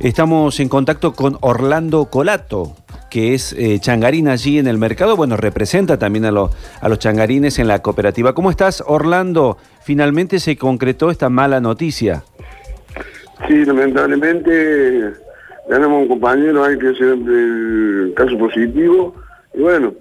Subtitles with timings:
[0.00, 2.74] Estamos en contacto con Orlando Colato,
[3.10, 5.14] que es eh, changarín allí en el mercado.
[5.14, 8.34] Bueno, representa también a, los a los changarines en la cooperativa.
[8.34, 9.58] ¿Cómo estás, Orlando?
[9.82, 12.24] Finalmente se concretó esta mala noticia.
[13.46, 15.12] Sí, lamentablemente
[15.68, 19.14] tenemos un compañero ahí que es el caso positivo
[19.52, 19.92] y bueno,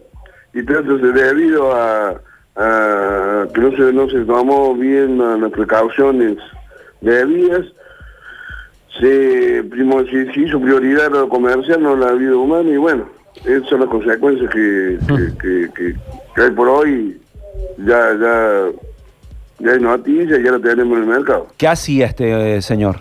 [0.54, 2.22] y trata de debido a,
[2.56, 6.38] a que no se, no se tomó bien las precauciones
[7.02, 7.66] debidas
[9.00, 13.06] se, primo, se, se hizo prioridad lo comercial, no la vida humana, y bueno,
[13.46, 14.98] esas son las consecuencias que,
[15.42, 15.96] que, que,
[16.36, 17.20] que hay por hoy.
[17.78, 18.66] Ya, ya,
[19.60, 21.48] ya hay noticias, ya lo tenemos en el mercado.
[21.58, 22.98] ¿Qué hacía este eh, señor?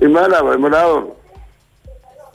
[0.00, 1.16] Embalado, embalado.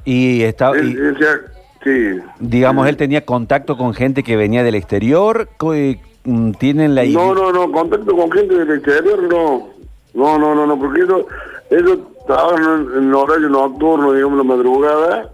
[0.06, 0.78] Y estaba...
[0.78, 1.40] Él, él se-
[1.84, 2.20] sí.
[2.40, 5.50] Digamos, él tenía contacto con gente que venía del exterior.
[5.73, 7.18] eh, mm, ¿Tienen la idea?
[7.18, 9.70] No, no, no, contacto con gente del exterior no.
[10.14, 11.26] No, no, no, no, porque ellos,
[11.70, 15.30] ellos trabajan en, horario nocturno, digamos, la madrugada,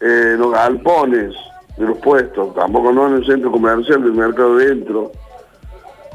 [0.00, 1.34] eh, los galpones
[1.76, 5.12] de los puestos, tampoco no en el centro comercial del mercado dentro,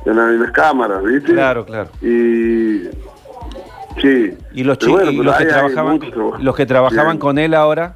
[0.06, 1.34] en, la- en las cámaras, ¿viste?
[1.34, 1.90] Claro, claro.
[2.02, 2.84] Y.
[4.02, 4.38] Sí.
[4.54, 6.44] ¿Y los, Pero chi- bueno, y pero los que trabajaban, muchos trabajos.
[6.44, 7.20] los que trabajaban Bien.
[7.20, 7.96] con él ahora?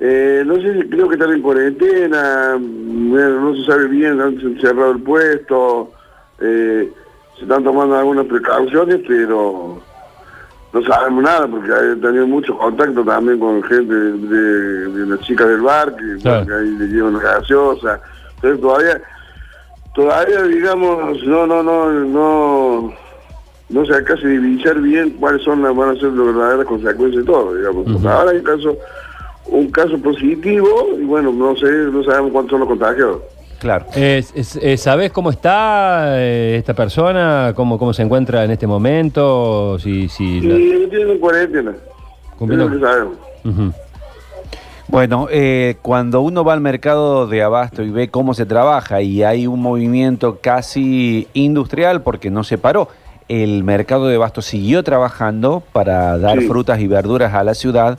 [0.00, 5.02] Eh, no sé creo que están en cuarentena, no se sabe bien, han cerrado el
[5.02, 5.92] puesto,
[6.40, 6.90] eh,
[7.36, 9.80] se están tomando algunas precauciones, pero
[10.72, 15.20] no sabemos nada porque he tenido mucho contacto también con gente de, de- de las
[15.20, 16.46] chicas del bar, que, Claro.
[16.46, 18.00] que ahí le llevan las gaseosas,
[18.36, 19.02] entonces todavía,
[19.94, 22.92] todavía digamos, no, no, no, no,
[23.68, 27.24] no se alcanza a divisar bien cuáles son las, van a ser las verdaderas consecuencias
[27.24, 28.04] de todo, digamos.
[28.06, 28.76] Ahora hay un caso,
[29.46, 33.20] un caso positivo y bueno, no sé, no sabemos cuántos son los contagiados.
[33.62, 33.86] Claro.
[33.94, 37.52] Eh, es- eh, ¿Sabés cómo está eh, esta persona?
[37.54, 39.78] ¿Cómo, ¿Cómo se encuentra en este momento?
[39.78, 40.56] Si, si la-
[40.90, 41.72] tienen en cuarentena.
[42.36, 43.16] Cumpliendo- Es lo que sabemos.
[44.88, 49.22] Bueno, eh, cuando uno va al mercado de abasto y ve cómo se trabaja y
[49.22, 52.88] hay un movimiento casi industrial porque no se paró,
[53.28, 56.48] el mercado de abasto siguió trabajando para dar Sí.
[56.48, 57.96] frutas y verduras a la ciudad.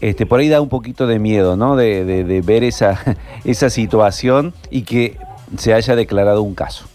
[0.00, 1.76] Este, por ahí da un poquito de miedo, ¿no?
[1.76, 2.98] De, de- ver esa,
[3.44, 5.16] esa situación y que
[5.56, 6.86] se haya declarado un caso.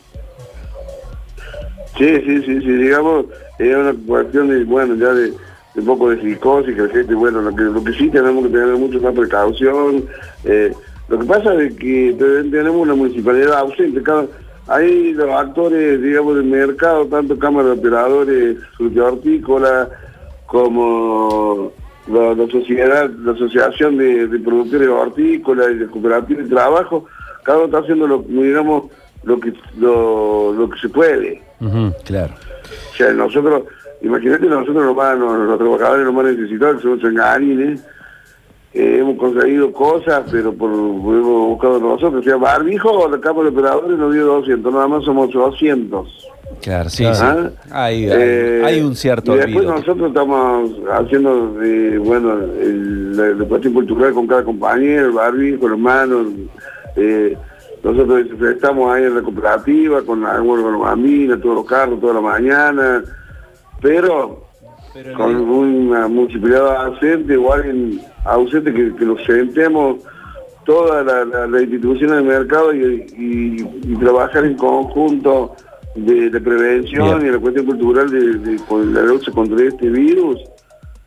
[1.98, 3.26] Sí, sí, sí, sí, digamos,
[3.58, 5.36] es una cuestión de, bueno, ya de, de
[5.78, 8.52] un poco de psicosis, que la gente, bueno, lo que, lo que sí tenemos que
[8.52, 10.06] tener mucho más precaución.
[10.44, 10.74] eh,
[11.08, 14.26] lo que pasa es que te- tenemos una municipalidad ausente, cada,
[14.68, 19.90] hay los actores, digamos, del mercado, tanto Cámara de Operadores Hortícola
[20.46, 21.72] como
[22.12, 27.06] la, la sociedad, la Asociación de, de Productores Hortícolas y de Cooperativas de Trabajo,
[27.44, 28.84] cada uno está haciendo, lo, digamos,
[29.24, 31.42] lo que, lo, lo que se puede.
[32.06, 32.34] Claro.
[32.92, 33.64] O sea, nosotros,
[34.02, 37.84] imagínate nosotros los, más, los, los trabajadores los más necesitados, que somos changarines,
[38.74, 42.22] eh, hemos conseguido cosas, pero por, por- hemos buscado nosotros.
[42.22, 46.27] O sea, barbijo, la capa de operadores nos dio 200, nada más somos 200.
[46.68, 47.50] Claro, sí, Claro.
[47.50, 47.56] sí.
[47.72, 47.86] ¿Ah?
[47.86, 49.72] Hay, Eh, hay un cierto Y después olvido.
[49.76, 56.28] nosotros estamos haciendo, eh, bueno, el- cuestión cultural con cada compañero, el barbijo, los manos.
[56.98, 57.38] eh,
[57.84, 60.74] nosotros estamos ahí en la cooperativa con la bueno, con
[61.38, 63.04] todos los carros, toda la mañana,
[63.82, 64.44] pero
[65.16, 69.98] con una municipalidad ausente o alguien ausente que, que nos sentemos
[70.66, 75.56] todas las la, la instituciones del mercado y, y- y trabajar en conjunto
[75.98, 77.28] de, de prevención Bien.
[77.28, 78.20] y la cuestión cultural de,
[78.52, 80.40] de- con la lucha contra este virus.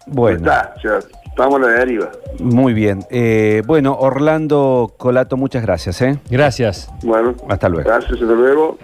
[0.06, 0.38] Bueno.
[0.38, 2.10] Está, o sea, estamos a la deriva.
[2.40, 3.04] Muy bien.
[3.10, 6.00] Eh, bueno, Orlando Colato, muchas gracias.
[6.02, 6.18] ¿eh?
[6.30, 6.90] Gracias.
[7.02, 7.88] Bueno, Hasta luego.
[7.88, 8.76] gracias, hasta luego.